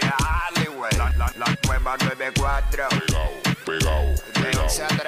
Dale, 0.00 0.68
güey. 0.68 0.92
La, 0.96 1.10
la, 1.16 1.32
la 1.36 1.56
nueva 1.66 1.96
94. 1.98 2.88
Pegao, 2.88 3.30
pegao, 3.64 4.02
De 4.06 4.40
pegao, 4.42 4.64
11 4.64 4.82
a 4.84 4.88
3. 4.88 5.00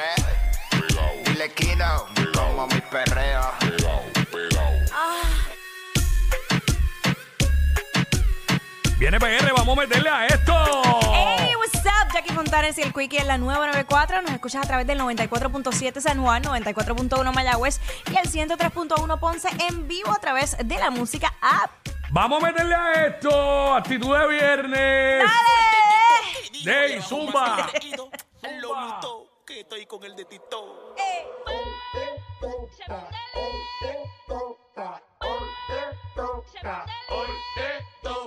pegao, 0.70 1.10
Dile 1.24 1.52
Kino. 1.54 2.06
Como 2.34 2.66
mi 2.68 2.80
perreo. 2.80 3.52
pegao, 3.60 4.02
pegao. 4.30 4.72
Viene 8.98 9.20
PR, 9.20 9.52
vamos 9.56 9.78
a 9.78 9.80
meterle 9.82 10.10
a 10.10 10.26
esto. 10.26 10.52
Hey, 11.12 11.52
what's 11.56 11.76
up? 11.86 12.12
Jackie 12.12 12.32
Fontanes 12.34 12.76
y 12.78 12.82
el 12.82 12.92
Quickie 12.92 13.18
en 13.18 13.28
la 13.28 13.38
nueva 13.38 13.66
94. 13.68 14.22
Nos 14.22 14.32
escuchas 14.32 14.64
a 14.64 14.66
través 14.66 14.88
del 14.88 14.98
94.7 14.98 16.00
San 16.00 16.20
Juan, 16.20 16.42
94.1 16.42 17.32
Mayagüez 17.32 17.80
y 18.12 18.16
el 18.16 18.28
103.1 18.28 19.20
Ponce 19.20 19.48
en 19.68 19.86
vivo 19.86 20.10
a 20.10 20.18
través 20.18 20.56
de 20.64 20.78
la 20.78 20.90
música 20.90 21.32
app. 21.40 21.70
Vamos 22.10 22.42
a 22.42 22.46
meterle 22.46 22.74
a 22.74 23.06
esto. 23.06 23.74
Actitud 23.74 24.16
de 24.16 24.28
viernes. 24.28 25.24
¡Dale! 25.24 26.64
Dey, 26.64 27.02
zumba. 27.02 27.70
Lolito, 28.60 29.42
que 29.46 29.60
estoy 29.60 29.86
con 29.86 30.02
el 30.04 30.16
de 30.16 30.24
Tito. 30.24 30.94
I 38.00 38.17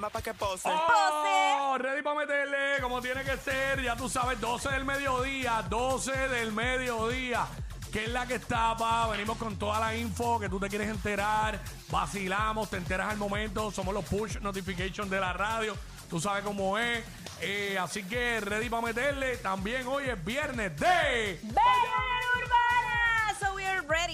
llama 0.00 0.10
pa' 0.10 0.22
que 0.22 0.32
pose. 0.32 0.68
Oh, 0.68 1.76
ready 1.78 2.02
para 2.02 2.20
meterle 2.20 2.80
como 2.80 3.02
tiene 3.02 3.22
que 3.22 3.36
ser. 3.36 3.82
Ya 3.82 3.96
tú 3.96 4.08
sabes, 4.08 4.40
12 4.40 4.70
del 4.70 4.84
mediodía, 4.84 5.62
12 5.68 6.28
del 6.28 6.52
mediodía. 6.52 7.46
Que 7.92 8.04
es 8.04 8.08
la 8.08 8.26
que 8.26 8.36
está, 8.36 8.74
pa. 8.76 9.08
Venimos 9.08 9.36
con 9.36 9.58
toda 9.58 9.78
la 9.78 9.94
info 9.94 10.40
que 10.40 10.48
tú 10.48 10.58
te 10.58 10.68
quieres 10.68 10.88
enterar. 10.88 11.60
Vacilamos, 11.90 12.70
te 12.70 12.78
enteras 12.78 13.10
al 13.10 13.18
momento. 13.18 13.70
Somos 13.70 13.92
los 13.92 14.04
push 14.04 14.38
notifications 14.38 15.10
de 15.10 15.20
la 15.20 15.32
radio. 15.32 15.76
Tú 16.08 16.18
sabes 16.18 16.44
cómo 16.44 16.78
es. 16.78 17.04
Eh, 17.42 17.76
así 17.78 18.02
que 18.04 18.40
ready 18.40 18.70
para 18.70 18.86
meterle. 18.86 19.36
También 19.38 19.86
hoy 19.86 20.04
es 20.04 20.24
viernes 20.24 20.74
de 20.78 21.40
¡Bellonera 21.42 22.19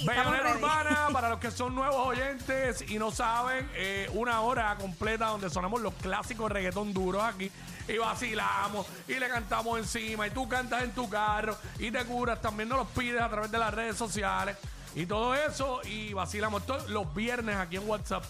ready. 0.05 0.09
Estamos 0.09 0.33
Bellonera 0.33 0.53
ready. 0.53 0.65
Urbana. 0.65 1.09
Para 1.13 1.29
los 1.31 1.39
que 1.39 1.51
son 1.51 1.75
nuevos 1.75 2.07
oyentes 2.07 2.85
y 2.89 2.99
no 2.99 3.11
saben, 3.11 3.69
eh, 3.75 4.11
una 4.15 4.41
hora 4.41 4.77
completa 4.77 5.27
donde 5.27 5.51
sonamos 5.51 5.81
los 5.81 5.95
clásicos 5.95 6.51
reggaetón 6.51 6.93
duros 6.93 7.23
aquí. 7.23 7.51
Y 7.89 7.99
vacilamos 7.99 8.87
y 9.07 9.15
le 9.15 9.29
cantamos 9.29 9.79
encima. 9.79 10.27
Y 10.27 10.31
tú 10.31 10.49
cantas 10.49 10.83
en 10.83 10.93
tu 10.93 11.09
carro 11.09 11.57
y 11.79 11.91
te 11.91 12.05
curas. 12.05 12.41
También 12.41 12.69
nos 12.69 12.79
los 12.79 12.89
pides 12.89 13.21
a 13.21 13.29
través 13.29 13.51
de 13.51 13.59
las 13.59 13.73
redes 13.73 13.97
sociales. 13.97 14.57
Y 14.95 15.07
todo 15.07 15.35
eso. 15.35 15.81
Y 15.85 16.13
vacilamos 16.13 16.67
todos 16.67 16.89
los 16.91 17.15
viernes 17.15 17.57
aquí 17.57 17.77
en 17.77 17.89
WhatsApp. 17.89 18.25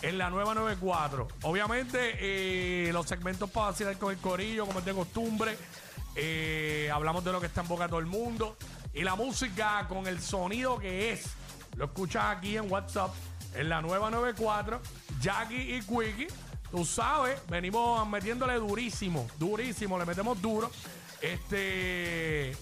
En 0.00 0.18
la 0.18 0.30
nueva 0.30 0.54
94. 0.54 1.28
Obviamente, 1.42 2.16
eh, 2.18 2.90
los 2.92 3.06
segmentos 3.06 3.48
para 3.50 3.66
vacilar 3.66 3.96
con 3.98 4.12
el 4.12 4.18
corillo, 4.18 4.66
como 4.66 4.80
es 4.80 4.84
de 4.84 4.94
costumbre. 4.94 5.56
Eh, 6.14 6.90
hablamos 6.92 7.24
de 7.24 7.32
lo 7.32 7.40
que 7.40 7.46
está 7.46 7.62
en 7.62 7.68
boca 7.68 7.84
de 7.84 7.90
todo 7.90 8.00
el 8.00 8.06
mundo. 8.06 8.56
Y 8.94 9.02
la 9.02 9.14
música 9.14 9.86
con 9.88 10.06
el 10.06 10.20
sonido 10.20 10.78
que 10.78 11.12
es. 11.12 11.30
Lo 11.76 11.86
escuchas 11.86 12.36
aquí 12.36 12.56
en 12.56 12.70
WhatsApp. 12.70 13.10
En 13.54 13.68
la 13.68 13.80
nueva 13.80 14.10
94. 14.10 14.80
Jackie 15.20 15.76
y 15.76 15.80
Quickie. 15.80 16.28
Tú 16.70 16.84
sabes, 16.84 17.40
venimos 17.48 18.06
metiéndole 18.08 18.54
durísimo. 18.54 19.28
Durísimo, 19.38 19.98
le 19.98 20.06
metemos 20.06 20.40
duro. 20.40 20.70
Este. 21.20 22.56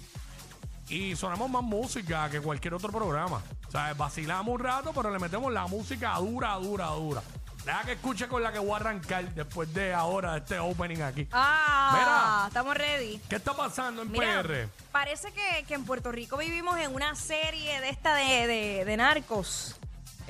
Y 0.88 1.14
sonamos 1.14 1.48
más 1.48 1.62
música 1.62 2.28
que 2.28 2.40
cualquier 2.40 2.74
otro 2.74 2.90
programa. 2.90 3.40
O 3.68 3.70
sea, 3.70 3.94
vacilamos 3.94 4.52
un 4.52 4.60
rato, 4.60 4.92
pero 4.92 5.12
le 5.12 5.18
metemos 5.20 5.52
la 5.52 5.68
música 5.68 6.16
dura, 6.16 6.54
dura, 6.56 6.86
dura. 6.88 7.22
Deja 7.64 7.82
que 7.84 7.92
escuche 7.92 8.26
con 8.26 8.42
la 8.42 8.52
que 8.52 8.58
voy 8.58 8.72
a 8.72 8.76
arrancar 8.76 9.24
después 9.34 9.72
de 9.74 9.92
ahora, 9.92 10.32
de 10.32 10.38
este 10.38 10.58
opening 10.58 11.02
aquí. 11.02 11.28
Ah, 11.30 11.90
Mira. 11.98 12.48
estamos 12.48 12.74
ready. 12.76 13.20
¿Qué 13.28 13.36
está 13.36 13.54
pasando 13.54 14.02
en 14.02 14.10
Mira, 14.10 14.42
PR? 14.42 14.68
parece 14.90 15.30
que, 15.32 15.64
que 15.68 15.74
en 15.74 15.84
Puerto 15.84 16.10
Rico 16.10 16.38
vivimos 16.38 16.78
en 16.78 16.94
una 16.94 17.14
serie 17.14 17.80
de 17.80 17.90
esta 17.90 18.14
de, 18.14 18.46
de- 18.46 18.84
de 18.86 18.96
narcos. 18.96 19.76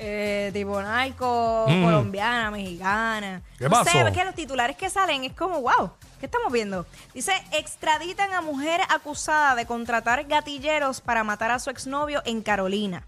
Eh, 0.03 0.49
tipo 0.53 0.81
narco, 0.81 1.65
Mm. 1.69 1.83
colombiana, 1.83 2.49
mexicana. 2.51 3.41
¿Qué 3.59 3.69
no 3.69 3.83
sé, 3.83 3.91
pasó? 3.91 4.07
es 4.07 4.13
que 4.17 4.25
los 4.25 4.33
titulares 4.35 4.75
que 4.75 4.89
salen 4.89 5.23
es 5.25 5.33
como, 5.33 5.61
wow, 5.61 5.91
¿qué 6.19 6.25
estamos 6.25 6.51
viendo? 6.51 6.87
Dice, 7.13 7.31
extraditan 7.51 8.33
a 8.33 8.41
mujer 8.41 8.81
acusada 8.89 9.53
de 9.53 9.65
contratar 9.67 10.25
gatilleros 10.25 11.01
para 11.01 11.23
matar 11.23 11.51
a 11.51 11.59
su 11.59 11.69
exnovio 11.69 12.23
en 12.25 12.41
Carolina. 12.41 13.03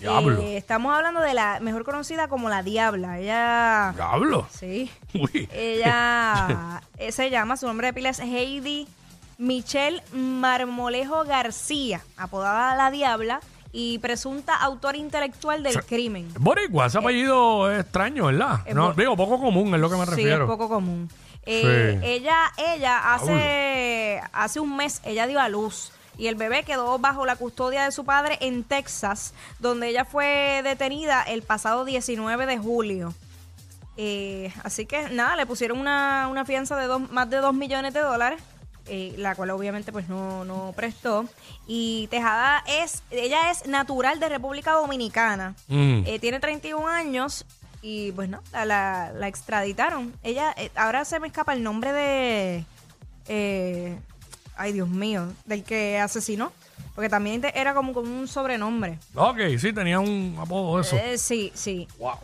Diablo. 0.00 0.40
Eh, 0.42 0.56
estamos 0.56 0.94
hablando 0.96 1.20
de 1.20 1.34
la 1.34 1.60
mejor 1.60 1.84
conocida 1.84 2.28
como 2.28 2.48
la 2.48 2.62
Diabla. 2.62 3.18
Ella... 3.20 3.92
Diablo. 3.94 4.46
Sí. 4.50 4.90
Uy. 5.14 5.48
Ella 5.52 6.80
eh, 6.98 7.12
se 7.12 7.30
llama, 7.30 7.56
su 7.56 7.66
nombre 7.66 7.88
de 7.88 7.92
pila 7.92 8.08
es 8.10 8.18
Heidi 8.20 8.88
Michelle 9.38 10.02
Marmolejo 10.12 11.24
García, 11.24 12.02
apodada 12.16 12.74
La 12.76 12.90
Diabla 12.90 13.40
y 13.72 13.98
presunta 13.98 14.54
autora 14.56 14.98
intelectual 14.98 15.62
del 15.62 15.84
crimen. 15.84 16.28
Boricua, 16.38 16.86
ese 16.86 16.98
apellido 16.98 17.70
es 17.70 17.80
extraño, 17.82 18.26
¿verdad? 18.26 18.60
Es 18.66 18.74
No, 18.74 18.92
digo, 18.94 19.16
poco 19.16 19.38
común 19.40 19.72
es 19.74 19.80
lo 19.80 19.88
que 19.88 19.96
me 19.96 20.04
Sí, 20.06 20.10
refiero. 20.10 20.44
es 20.44 20.50
poco 20.50 20.68
común. 20.68 21.08
Eh, 21.46 21.98
Sí. 22.00 22.06
Ella, 22.06 22.52
ella 22.58 23.14
hace, 23.14 24.20
hace 24.32 24.60
un 24.60 24.76
mes, 24.76 25.00
ella 25.04 25.26
dio 25.26 25.40
a 25.40 25.48
luz. 25.48 25.92
Y 26.18 26.26
el 26.26 26.34
bebé 26.34 26.64
quedó 26.64 26.98
bajo 26.98 27.24
la 27.24 27.36
custodia 27.36 27.84
de 27.84 27.92
su 27.92 28.04
padre 28.04 28.36
en 28.40 28.62
Texas, 28.64 29.32
donde 29.58 29.88
ella 29.88 30.04
fue 30.04 30.60
detenida 30.62 31.22
el 31.22 31.42
pasado 31.42 31.84
19 31.84 32.46
de 32.46 32.58
julio. 32.58 33.14
Eh, 33.96 34.52
así 34.62 34.86
que 34.86 35.08
nada, 35.10 35.36
le 35.36 35.46
pusieron 35.46 35.78
una, 35.78 36.28
una 36.30 36.44
fianza 36.44 36.76
de 36.76 36.86
dos- 36.86 37.10
más 37.10 37.28
de 37.28 37.38
2 37.38 37.52
millones 37.54 37.92
de 37.94 38.00
dólares, 38.00 38.40
eh, 38.86 39.14
la 39.18 39.34
cual 39.34 39.50
obviamente 39.50 39.92
pues 39.92 40.08
no, 40.08 40.44
no 40.44 40.72
prestó. 40.76 41.26
Y 41.66 42.06
Tejada 42.10 42.62
es, 42.66 43.02
ella 43.10 43.50
es 43.50 43.66
natural 43.66 44.18
de 44.20 44.28
República 44.28 44.72
Dominicana, 44.72 45.54
Mm. 45.68 46.02
Eh, 46.06 46.18
tiene 46.18 46.40
31 46.40 46.86
años 46.88 47.44
y 47.82 48.12
pues 48.12 48.28
no, 48.28 48.42
la, 48.52 48.64
la- 48.64 49.12
la 49.12 49.28
extraditaron. 49.28 50.14
Ella, 50.22 50.54
eh, 50.56 50.70
ahora 50.76 51.04
se 51.04 51.20
me 51.20 51.26
escapa 51.28 51.52
el 51.52 51.62
nombre 51.62 51.92
de, 51.92 52.64
eh, 53.28 53.98
ay 54.60 54.72
Dios 54.72 54.88
mío, 54.88 55.32
del 55.46 55.64
que 55.64 55.98
asesinó, 55.98 56.52
porque 56.94 57.08
también 57.08 57.40
te- 57.40 57.58
era 57.58 57.74
como, 57.74 57.92
como 57.92 58.10
un 58.18 58.28
sobrenombre. 58.28 58.98
Ok, 59.14 59.38
sí, 59.58 59.72
tenía 59.72 59.98
un 60.00 60.36
apodo 60.40 60.80
eso. 60.80 60.96
Eh, 60.96 61.18
sí, 61.18 61.50
sí. 61.54 61.88
wow. 61.98 62.14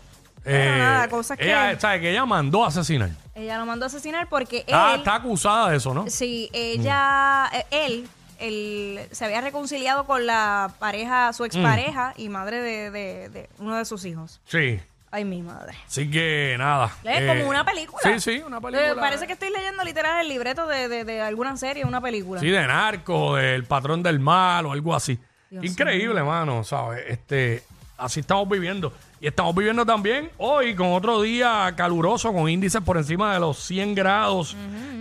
Pero 0.44 0.76
nada, 0.78 1.08
cosas 1.08 1.36
ella, 1.40 1.74
que- 1.74 1.80
¿sabe? 1.80 2.00
que 2.00 2.10
ella 2.12 2.24
mandó 2.24 2.64
a 2.64 2.68
asesinar. 2.68 3.10
Ella 3.34 3.58
lo 3.58 3.66
mandó 3.66 3.84
a 3.84 3.88
asesinar 3.88 4.28
porque 4.28 4.64
Ah, 4.72 4.92
él, 4.94 4.98
está 5.00 5.16
acusada 5.16 5.70
de 5.70 5.76
eso, 5.78 5.92
¿no? 5.92 6.08
sí, 6.08 6.48
ella, 6.52 7.50
eh, 7.52 7.66
él, 7.72 8.08
él 8.38 9.00
se 9.10 9.24
había 9.24 9.40
reconciliado 9.40 10.04
con 10.04 10.24
la 10.24 10.72
pareja, 10.78 11.32
su 11.32 11.44
expareja 11.44 12.14
y 12.16 12.28
madre 12.28 12.60
de, 12.62 12.90
de- 12.92 13.28
de 13.30 13.48
uno 13.58 13.76
de 13.76 13.84
sus 13.84 14.04
hijos. 14.04 14.40
Sí. 14.46 14.78
Ay, 15.10 15.24
mi 15.24 15.40
madre. 15.40 15.74
Así 15.86 16.10
que 16.10 16.56
nada. 16.58 16.90
Es 17.04 17.20
eh, 17.22 17.26
como 17.28 17.48
una 17.48 17.64
película. 17.64 18.02
Sí, 18.02 18.20
sí, 18.20 18.42
una 18.44 18.60
película. 18.60 18.90
Eh, 18.90 18.94
parece 18.96 19.26
que 19.26 19.32
estoy 19.34 19.50
leyendo 19.50 19.82
literal 19.84 20.20
el 20.20 20.28
libreto 20.28 20.66
de, 20.66 20.88
de- 20.88 21.04
de 21.04 21.20
alguna 21.22 21.56
serie, 21.56 21.84
una 21.84 22.00
película. 22.00 22.40
Sí, 22.40 22.50
de 22.50 22.66
narco, 22.66 23.36
del 23.36 23.64
patrón 23.64 24.02
del 24.02 24.18
mal 24.20 24.66
o 24.66 24.72
algo 24.72 24.94
así. 24.94 25.18
Dios 25.48 25.64
Increíble, 25.64 26.22
mano, 26.22 26.64
¿sabes? 26.64 27.04
Este, 27.08 27.62
así 27.96 28.20
estamos 28.20 28.48
viviendo. 28.48 28.92
Y 29.20 29.28
estamos 29.28 29.54
viviendo 29.54 29.86
también 29.86 30.28
hoy 30.36 30.74
con 30.74 30.92
otro 30.92 31.22
día 31.22 31.72
caluroso, 31.76 32.32
con 32.34 32.50
índices 32.50 32.82
por 32.82 32.98
encima 32.98 33.32
de 33.32 33.40
los 33.40 33.58
100 33.60 33.94
grados. 33.94 34.54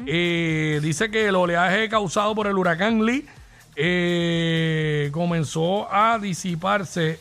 Eh, 0.05 0.79
dice 0.81 1.09
que 1.11 1.27
el 1.27 1.35
oleaje 1.35 1.89
causado 1.89 2.33
por 2.35 2.47
el 2.47 2.57
huracán 2.57 3.03
Lee 3.05 3.25
eh, 3.75 5.09
comenzó 5.11 5.91
a 5.93 6.17
disiparse, 6.19 7.19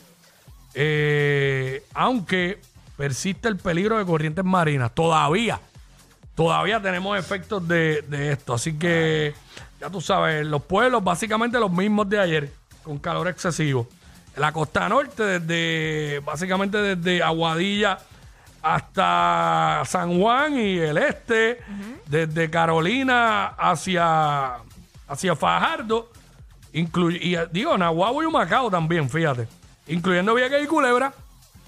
eh, 0.75 1.83
aunque 1.95 2.59
persiste 2.97 3.49
el 3.49 3.57
peligro 3.57 3.99
de 3.99 4.05
corrientes 4.05 4.45
marinas. 4.45 4.93
Todavía, 4.95 5.61
todavía 6.35 6.81
tenemos 6.81 7.19
efectos 7.19 7.67
de, 7.67 8.03
de 8.03 8.33
esto. 8.33 8.55
Así 8.55 8.79
que, 8.79 9.35
ya 9.81 9.91
tú 9.91 10.01
sabes, 10.01 10.47
los 10.47 10.63
pueblos 10.63 11.03
básicamente 11.03 11.59
los 11.59 11.73
mismos 11.73 12.09
de 12.09 12.19
ayer, 12.21 12.53
con 12.83 12.99
calor 12.99 13.29
excesivo. 13.29 13.89
La 14.37 14.53
costa 14.53 14.89
norte, 14.89 15.39
desde 15.39 16.21
básicamente 16.21 16.97
desde 16.97 17.23
Aguadilla 17.23 17.99
hasta 18.65 19.83
San 19.85 20.19
Juan 20.19 20.59
y 20.59 20.79
el 20.79 20.97
este, 20.97 21.59
desde 22.07 22.49
Carolina 22.49 23.49
hacia, 23.49 24.55
hacia 25.07 25.37
Fajardo, 25.37 26.11
y 26.73 26.87
digo, 27.53 27.77
Nahuabo 27.77 28.23
y 28.23 28.27
Humacao 28.27 28.71
también, 28.71 29.09
fíjate, 29.11 29.47
incluyendo 29.87 30.35
Vieques 30.35 30.65
y 30.65 30.67
Culebra, 30.67 31.13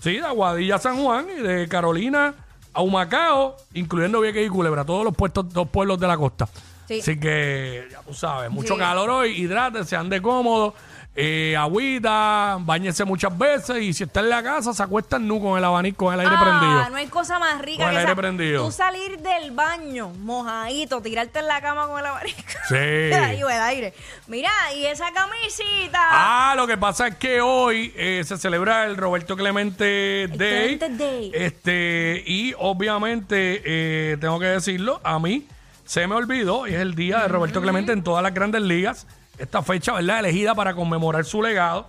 sí, 0.01 0.17
de 0.19 0.27
Aguadilla 0.27 0.77
a 0.77 0.79
San 0.79 0.97
Juan 1.03 1.27
y 1.39 1.43
de 1.43 1.69
Carolina 1.69 2.35
a 2.73 2.83
Humacao, 2.83 3.57
incluyendo 3.75 4.21
Vieques 4.21 4.47
y 4.47 4.51
Culebra, 4.51 4.85
todos 4.85 5.05
los 5.05 5.15
puestos, 5.15 5.53
dos 5.53 5.69
pueblos 5.69 5.99
de 5.99 6.07
la 6.07 6.17
costa. 6.17 6.49
Sí. 6.87 7.01
Así 7.01 7.19
que, 7.19 7.89
ya 7.91 8.01
tú 8.03 8.15
sabes, 8.15 8.51
mucho 8.51 8.75
Sí. 8.75 8.81
calor 8.81 9.11
hoy, 9.11 9.33
hidrátense, 9.33 9.97
ande 9.97 10.21
cómodo, 10.23 10.75
eh, 11.19 11.57
agüita, 11.57 12.59
bañese 12.61 13.05
muchas 13.07 13.37
veces 13.37 13.83
y 13.83 13.95
si 13.95 14.05
está 14.05 14.21
en 14.21 14.29
la 14.29 14.43
casa, 14.43 14.75
se 14.75 14.83
acuesta 14.83 15.19
nu 15.19 15.41
con 15.41 15.57
el 15.57 15.65
abanico, 15.65 16.05
con 16.05 16.15
el 16.15 16.21
aire 16.21 16.35
ah, 16.37 16.43
prendido. 16.43 16.91
no 16.91 16.97
hay 16.97 17.07
cosa 17.07 17.39
más 17.39 17.59
rica 17.63 17.85
Con 17.85 17.89
el 17.89 17.93
que 17.95 17.99
aire 18.01 18.13
esa- 18.13 18.21
prendido. 18.21 18.65
tú 18.67 18.71
salir 18.71 19.19
del 19.21 19.51
baño 19.53 20.11
mojadito, 20.21 21.01
tirarte 21.01 21.39
en 21.39 21.47
la 21.47 21.61
cama 21.63 21.87
con 21.87 21.99
el 21.99 22.07
abanico. 22.07 22.39
Sí. 22.69 22.75
Ahí 22.77 23.41
el 23.41 23.49
aire. 23.63 23.95
Mira, 24.27 24.51
y 24.75 24.85
esa 24.85 25.11
camisita. 25.13 25.99
Ah, 26.03 26.55
lo 26.55 26.67
que 26.67 26.77
pasa 26.77 27.07
es 27.09 27.17
que 27.17 27.41
hoy 27.41 27.93
eh, 27.97 28.23
se 28.27 28.37
celebra 28.37 28.85
el 28.85 28.97
Roberto 28.97 29.37
Clemente 29.37 30.29
Day. 30.29 30.77
Clemente 30.79 30.89
Day. 30.91 31.31
Este, 31.35 32.23
y 32.27 32.55
obviamente, 32.59 33.63
eh, 33.65 34.17
tengo 34.21 34.39
que 34.39 34.47
decirlo, 34.47 35.01
a 35.03 35.19
mí 35.19 35.47
se 35.85 36.07
me 36.07 36.15
olvidó, 36.15 36.67
y 36.67 36.75
es 36.75 36.81
el 36.81 36.95
día 36.95 37.21
de 37.21 37.29
Roberto 37.29 37.63
Clemente 37.63 37.93
en 37.93 38.03
todas 38.03 38.23
las 38.23 38.35
grandes 38.35 38.61
ligas. 38.63 39.07
Esta 39.39 39.63
fecha, 39.63 39.93
¿verdad? 39.93 40.21
Elegida 40.21 40.55
para 40.55 40.75
conmemorar 40.75 41.25
su 41.25 41.43
legado 41.43 41.87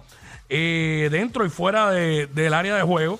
eh, 0.49 1.07
dentro 1.11 1.45
y 1.45 1.49
fuera 1.49 1.91
de- 1.91 2.27
del 2.27 2.53
área 2.53 2.75
de 2.75 2.81
juego. 2.83 3.19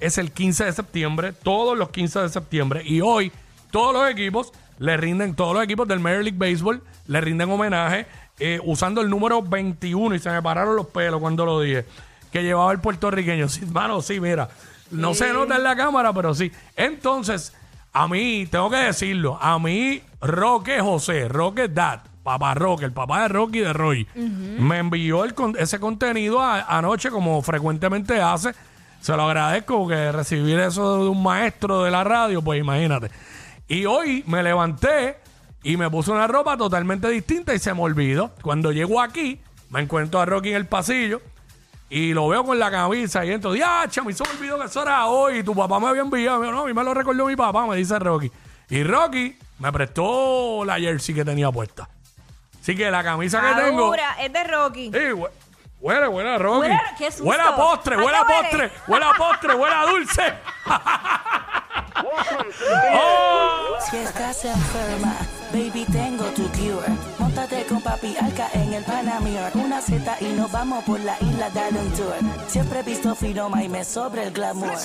Es 0.00 0.18
el 0.18 0.30
15 0.32 0.64
de 0.66 0.72
septiembre, 0.72 1.32
todos 1.32 1.76
los 1.76 1.88
15 1.90 2.20
de 2.20 2.28
septiembre. 2.28 2.82
Y 2.84 3.00
hoy, 3.00 3.32
todos 3.70 3.94
los 3.94 4.10
equipos 4.10 4.52
le 4.78 4.96
rinden, 4.96 5.34
todos 5.34 5.54
los 5.54 5.64
equipos 5.64 5.88
del 5.88 6.00
Major 6.00 6.22
League 6.22 6.36
Baseball 6.38 6.82
le 7.06 7.20
rinden 7.20 7.50
homenaje 7.50 8.06
eh, 8.38 8.60
usando 8.64 9.00
el 9.00 9.08
número 9.08 9.40
21. 9.42 10.14
Y 10.14 10.18
se 10.18 10.30
me 10.30 10.42
pararon 10.42 10.76
los 10.76 10.86
pelos 10.88 11.20
cuando 11.20 11.46
lo 11.46 11.60
dije. 11.60 11.86
Que 12.30 12.42
llevaba 12.42 12.72
el 12.72 12.80
puertorriqueño. 12.80 13.48
Sí, 13.48 13.64
mano, 13.66 14.02
sí, 14.02 14.20
mira. 14.20 14.48
No 14.90 15.14
se 15.14 15.32
nota 15.32 15.56
en 15.56 15.62
la 15.64 15.74
cámara, 15.74 16.12
pero 16.12 16.34
sí. 16.34 16.52
Entonces, 16.76 17.54
a 17.92 18.06
mí, 18.06 18.46
tengo 18.50 18.68
que 18.70 18.76
decirlo, 18.76 19.38
a 19.40 19.58
mí, 19.58 20.02
Roque 20.20 20.80
José, 20.80 21.26
Roque 21.28 21.68
Dad, 21.68 22.00
papá 22.26 22.54
Roque, 22.54 22.84
el 22.84 22.92
papá 22.92 23.22
de 23.22 23.28
Rocky 23.28 23.58
y 23.58 23.62
de 23.62 23.72
Roy, 23.72 24.06
me 24.58 24.78
envió 24.78 25.24
el 25.24 25.32
con- 25.34 25.56
ese 25.58 25.78
contenido 25.78 26.42
a- 26.42 26.62
anoche 26.76 27.08
como 27.10 27.40
frecuentemente 27.40 28.20
hace. 28.20 28.52
Se 29.00 29.16
lo 29.16 29.22
agradezco 29.22 29.78
porque 29.78 30.10
recibir 30.10 30.58
eso 30.58 31.04
de 31.04 31.08
un 31.10 31.22
maestro 31.22 31.84
de 31.84 31.90
la 31.92 32.02
radio, 32.02 32.42
pues 32.42 32.58
imagínate. 32.60 33.10
Y 33.68 33.84
hoy 33.86 34.24
me 34.26 34.42
levanté 34.42 35.18
y 35.62 35.76
me 35.76 35.88
puse 35.88 36.10
una 36.10 36.26
ropa 36.26 36.56
totalmente 36.56 37.08
distinta 37.08 37.54
y 37.54 37.58
se 37.60 37.72
me 37.72 37.82
olvidó. 37.82 38.32
Cuando 38.42 38.72
llego 38.72 39.00
aquí, 39.00 39.40
me 39.70 39.80
encuentro 39.80 40.20
a 40.20 40.24
Rocky 40.24 40.50
en 40.50 40.56
el 40.56 40.66
pasillo 40.66 41.20
y 41.88 42.12
lo 42.12 42.26
veo 42.28 42.42
con 42.44 42.58
la 42.58 42.70
camisa 42.70 43.24
y 43.24 43.30
entro, 43.30 43.52
diacha, 43.52 44.02
me 44.02 44.10
hizo 44.10 44.24
me 44.24 44.30
olvidó 44.38 44.58
que 44.58 44.66
eso 44.66 44.82
era 44.82 45.06
hoy 45.06 45.38
y 45.38 45.42
tu 45.44 45.54
papá 45.54 45.78
me 45.78 45.86
había 45.86 46.02
enviado. 46.02 46.40
Me 46.40 46.46
dijo, 46.46 46.56
no, 46.56 46.64
a 46.64 46.66
mí 46.66 46.72
me 46.74 46.82
lo 46.82 46.92
recordó 46.92 47.26
mi 47.26 47.36
papá, 47.36 47.64
me 47.66 47.76
dice 47.76 47.96
Rocky. 48.00 48.30
Y 48.70 48.82
Rocky 48.82 49.36
me 49.60 49.70
prestó 49.72 50.64
la 50.64 50.78
jersey 50.80 51.14
que 51.14 51.24
tenía 51.24 51.52
puesta. 51.52 51.88
Así 52.66 52.74
que 52.74 52.90
la 52.90 53.04
camisa 53.04 53.40
que 53.40 53.62
tengo... 53.62 53.94
Es 53.94 54.32
de 54.32 54.42
Rocky. 54.42 54.90
Sí, 54.92 54.98
hue- 54.98 55.30
huele, 55.80 56.08
huele 56.08 56.34
a 56.34 56.38
Rocky. 56.38 56.58
Huele 56.62 56.74
a- 56.74 56.94
qué 56.98 57.12
susto. 57.12 57.24
Huele 57.24 57.42
a 57.44 57.54
postre, 57.54 57.94
¿A 57.94 57.98
huele 57.98 58.16
a 58.16 58.22
huele? 58.22 58.34
postre, 58.42 58.70
huele 58.88 59.04
a 59.04 59.12
postre, 59.12 59.54
huele 59.54 59.74
a 59.76 59.86
dulce. 59.86 60.34
Oh. 62.92 63.76
Si 63.90 63.96
estás 63.96 64.44
enferma, 64.44 65.14
baby, 65.52 65.86
tengo 65.90 66.24
tu 66.26 66.46
cure. 66.52 66.86
Móntate 67.18 67.64
con 67.64 67.80
papi 67.80 68.16
Alca 68.20 68.48
en 68.52 68.72
el 68.74 68.84
Panamir. 68.84 69.40
Una 69.54 69.80
Z 69.80 70.16
y 70.20 70.26
nos 70.32 70.50
vamos 70.52 70.84
por 70.84 71.00
la 71.00 71.16
isla 71.20 71.48
de 71.50 71.62
Tour. 71.96 72.14
Siempre 72.48 72.80
he 72.80 72.82
visto 72.82 73.14
fino 73.14 73.50
y 73.60 73.68
me 73.68 73.84
sobre 73.84 74.24
el 74.24 74.32
glamour. 74.32 74.76